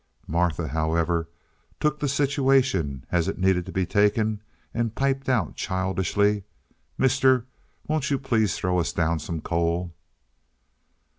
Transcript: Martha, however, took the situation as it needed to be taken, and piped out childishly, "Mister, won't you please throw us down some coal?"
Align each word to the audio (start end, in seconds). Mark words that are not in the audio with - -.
Martha, 0.25 0.69
however, 0.69 1.29
took 1.79 1.99
the 1.99 2.07
situation 2.07 3.05
as 3.11 3.27
it 3.27 3.37
needed 3.37 3.67
to 3.67 3.71
be 3.71 3.85
taken, 3.85 4.41
and 4.73 4.95
piped 4.95 5.29
out 5.29 5.53
childishly, 5.55 6.43
"Mister, 6.97 7.45
won't 7.87 8.09
you 8.09 8.17
please 8.17 8.55
throw 8.57 8.79
us 8.79 8.91
down 8.91 9.19
some 9.19 9.41
coal?" 9.41 9.93